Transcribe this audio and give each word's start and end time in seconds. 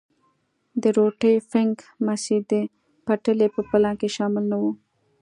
د 0.81 0.83
روټي 0.97 1.35
فنک 1.49 1.77
مسیر 2.07 2.41
د 2.51 2.53
پټلۍ 3.05 3.47
په 3.55 3.61
پلان 3.69 3.95
کې 3.99 4.09
شامل 4.15 4.43
نه 4.51 4.57
وو. 4.61 4.71